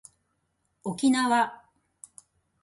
[0.81, 1.61] 沖縄